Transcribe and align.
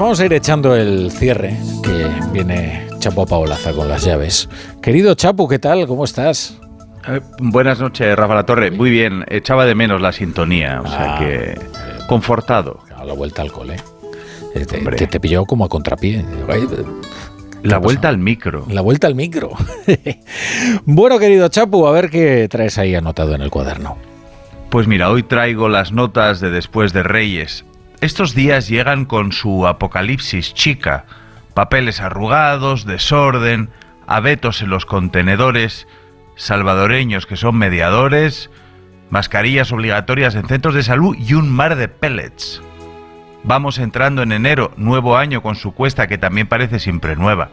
vamos 0.00 0.20
a 0.20 0.26
ir 0.26 0.32
echando 0.32 0.74
el 0.74 1.10
cierre, 1.10 1.56
que 1.82 2.06
viene 2.32 2.86
Chapo 2.98 3.26
Paolaza 3.26 3.72
con 3.72 3.88
las 3.88 4.04
llaves. 4.04 4.48
Querido 4.82 5.14
Chapo, 5.14 5.48
¿qué 5.48 5.58
tal? 5.58 5.86
¿Cómo 5.86 6.04
estás? 6.04 6.58
Eh, 7.08 7.20
buenas 7.38 7.80
noches, 7.80 8.14
Rafa 8.16 8.34
La 8.34 8.44
Torre. 8.46 8.70
Muy 8.70 8.90
bien, 8.90 9.24
echaba 9.28 9.64
de 9.66 9.74
menos 9.74 10.00
la 10.00 10.12
sintonía, 10.12 10.80
o 10.84 10.88
sea 10.88 11.16
Ah, 11.16 11.18
que 11.18 11.58
confortado. 12.08 12.80
A 12.96 13.04
la 13.04 13.14
vuelta 13.14 13.42
al 13.42 13.52
cole. 13.52 13.76
Eh, 14.54 14.66
te- 14.66 14.80
que 14.96 15.06
te 15.06 15.20
pilló 15.20 15.44
como 15.46 15.64
a 15.64 15.68
contrapié. 15.68 16.24
La 17.62 17.78
vuelta 17.78 18.08
al 18.08 18.18
micro. 18.18 18.66
La 18.70 18.80
vuelta 18.80 19.06
al 19.06 19.14
micro. 19.14 19.50
bueno, 20.84 21.18
querido 21.18 21.48
Chapu, 21.48 21.86
a 21.86 21.92
ver 21.92 22.10
qué 22.10 22.48
traes 22.50 22.78
ahí 22.78 22.94
anotado 22.94 23.34
en 23.34 23.42
el 23.42 23.50
cuaderno. 23.50 23.96
Pues 24.70 24.86
mira, 24.86 25.10
hoy 25.10 25.22
traigo 25.22 25.68
las 25.68 25.92
notas 25.92 26.40
de 26.40 26.50
Después 26.50 26.92
de 26.92 27.02
Reyes. 27.02 27.64
Estos 28.00 28.34
días 28.34 28.66
llegan 28.68 29.04
con 29.04 29.30
su 29.30 29.66
apocalipsis 29.66 30.54
chica. 30.54 31.04
Papeles 31.52 32.00
arrugados, 32.00 32.86
desorden, 32.86 33.68
abetos 34.06 34.62
en 34.62 34.70
los 34.70 34.86
contenedores, 34.86 35.86
salvadoreños 36.34 37.26
que 37.26 37.36
son 37.36 37.58
mediadores, 37.58 38.48
mascarillas 39.10 39.70
obligatorias 39.70 40.34
en 40.34 40.48
centros 40.48 40.74
de 40.74 40.82
salud 40.82 41.14
y 41.18 41.34
un 41.34 41.50
mar 41.50 41.76
de 41.76 41.88
pellets. 41.88 42.62
Vamos 43.44 43.78
entrando 43.78 44.22
en 44.22 44.32
enero, 44.32 44.72
nuevo 44.78 45.18
año 45.18 45.42
con 45.42 45.56
su 45.56 45.72
cuesta 45.72 46.06
que 46.06 46.16
también 46.16 46.46
parece 46.46 46.78
siempre 46.78 47.16
nueva. 47.16 47.50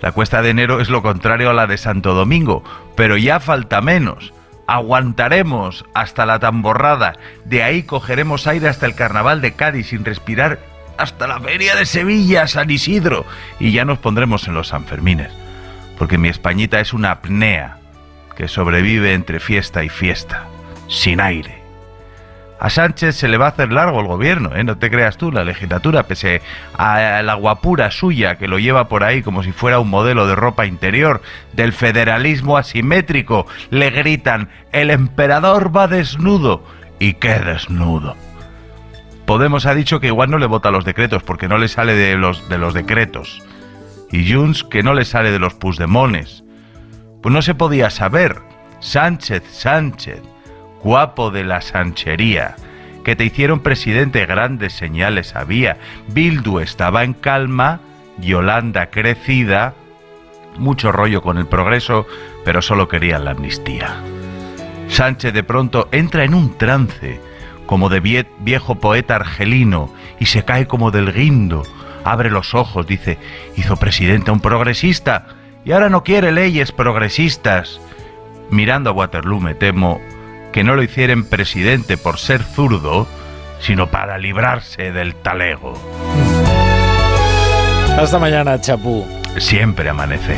La 0.00 0.12
cuesta 0.12 0.40
de 0.40 0.48
enero 0.48 0.80
es 0.80 0.88
lo 0.88 1.02
contrario 1.02 1.50
a 1.50 1.54
la 1.54 1.66
de 1.66 1.76
Santo 1.76 2.14
Domingo, 2.14 2.64
pero 2.96 3.18
ya 3.18 3.38
falta 3.38 3.82
menos. 3.82 4.32
Aguantaremos 4.66 5.84
hasta 5.94 6.26
la 6.26 6.38
tamborrada, 6.38 7.14
de 7.44 7.62
ahí 7.62 7.82
cogeremos 7.82 8.46
aire 8.46 8.68
hasta 8.68 8.86
el 8.86 8.94
carnaval 8.94 9.40
de 9.40 9.52
Cádiz 9.52 9.88
sin 9.88 10.04
respirar 10.04 10.60
hasta 10.96 11.26
la 11.26 11.40
feria 11.40 11.74
de 11.76 11.86
Sevilla, 11.86 12.46
San 12.46 12.70
Isidro, 12.70 13.26
y 13.58 13.72
ya 13.72 13.84
nos 13.84 13.98
pondremos 13.98 14.46
en 14.48 14.54
los 14.54 14.68
Sanfermines, 14.68 15.32
porque 15.98 16.18
mi 16.18 16.28
Españita 16.28 16.80
es 16.80 16.92
una 16.92 17.10
apnea 17.10 17.78
que 18.36 18.48
sobrevive 18.48 19.12
entre 19.14 19.40
fiesta 19.40 19.84
y 19.84 19.88
fiesta, 19.88 20.46
sin 20.88 21.20
aire. 21.20 21.63
A 22.60 22.70
Sánchez 22.70 23.16
se 23.16 23.28
le 23.28 23.36
va 23.36 23.46
a 23.46 23.48
hacer 23.50 23.72
largo 23.72 24.00
el 24.00 24.06
gobierno, 24.06 24.54
¿eh? 24.54 24.62
no 24.64 24.78
te 24.78 24.90
creas 24.90 25.16
tú, 25.16 25.32
la 25.32 25.44
legislatura, 25.44 26.04
pese 26.04 26.40
a 26.78 27.20
la 27.22 27.34
guapura 27.34 27.90
suya 27.90 28.36
que 28.36 28.48
lo 28.48 28.58
lleva 28.58 28.88
por 28.88 29.02
ahí 29.02 29.22
como 29.22 29.42
si 29.42 29.52
fuera 29.52 29.80
un 29.80 29.90
modelo 29.90 30.26
de 30.26 30.36
ropa 30.36 30.64
interior 30.64 31.20
del 31.52 31.72
federalismo 31.72 32.56
asimétrico, 32.56 33.46
le 33.70 33.90
gritan, 33.90 34.50
el 34.72 34.90
emperador 34.90 35.76
va 35.76 35.88
desnudo. 35.88 36.64
¿Y 37.00 37.14
qué 37.14 37.40
desnudo? 37.40 38.14
Podemos 39.26 39.66
ha 39.66 39.74
dicho 39.74 40.00
que 40.00 40.06
igual 40.06 40.30
no 40.30 40.38
le 40.38 40.46
vota 40.46 40.70
los 40.70 40.84
decretos 40.84 41.22
porque 41.22 41.48
no 41.48 41.58
le 41.58 41.68
sale 41.68 41.94
de 41.94 42.16
los, 42.16 42.48
de 42.48 42.58
los 42.58 42.72
decretos. 42.72 43.42
Y 44.12 44.32
Junts 44.32 44.62
que 44.62 44.82
no 44.82 44.94
le 44.94 45.04
sale 45.04 45.32
de 45.32 45.40
los 45.40 45.54
pusdemones. 45.54 46.44
Pues 47.20 47.32
no 47.32 47.42
se 47.42 47.54
podía 47.54 47.90
saber. 47.90 48.36
Sánchez, 48.80 49.42
Sánchez 49.50 50.22
guapo 50.84 51.30
de 51.30 51.42
la 51.42 51.60
sanchería, 51.62 52.54
que 53.04 53.16
te 53.16 53.24
hicieron 53.24 53.60
presidente 53.60 54.24
grandes 54.26 54.74
señales 54.74 55.34
había. 55.34 55.78
Bildu 56.08 56.60
estaba 56.60 57.02
en 57.02 57.14
calma, 57.14 57.80
Yolanda 58.18 58.90
crecida, 58.90 59.74
mucho 60.56 60.92
rollo 60.92 61.20
con 61.22 61.38
el 61.38 61.46
progreso, 61.46 62.06
pero 62.44 62.62
solo 62.62 62.86
querían 62.86 63.24
la 63.24 63.32
amnistía. 63.32 63.96
Sánchez 64.88 65.32
de 65.32 65.42
pronto 65.42 65.88
entra 65.90 66.24
en 66.24 66.34
un 66.34 66.56
trance, 66.56 67.20
como 67.66 67.88
de 67.88 68.02
vie- 68.02 68.26
viejo 68.40 68.76
poeta 68.76 69.16
argelino, 69.16 69.92
y 70.20 70.26
se 70.26 70.44
cae 70.44 70.66
como 70.66 70.90
del 70.90 71.12
guindo. 71.12 71.62
Abre 72.04 72.30
los 72.30 72.54
ojos, 72.54 72.86
dice, 72.86 73.18
hizo 73.56 73.76
presidente 73.76 74.30
a 74.30 74.34
un 74.34 74.40
progresista, 74.40 75.26
y 75.64 75.72
ahora 75.72 75.88
no 75.88 76.04
quiere 76.04 76.30
leyes 76.30 76.70
progresistas. 76.70 77.80
Mirando 78.50 78.90
a 78.90 78.92
Waterloo 78.92 79.40
me 79.40 79.54
temo 79.54 80.00
que 80.54 80.62
no 80.62 80.76
lo 80.76 80.84
hicieran 80.84 81.24
presidente 81.24 81.96
por 81.96 82.20
ser 82.20 82.44
zurdo, 82.44 83.08
sino 83.58 83.90
para 83.90 84.18
librarse 84.18 84.92
del 84.92 85.16
talego. 85.16 85.72
Hasta 87.98 88.20
mañana, 88.20 88.60
Chapu. 88.60 89.04
Siempre 89.36 89.88
amanece. 89.88 90.36